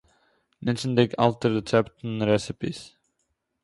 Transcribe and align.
ניצנדיג 0.65 1.09
אַלטע 1.23 1.47
רעצעפּטן, 1.55 2.13
רעסיפּיס 2.29 2.79